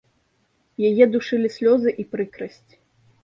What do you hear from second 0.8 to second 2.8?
Яе душылі слёзы і прыкрасць.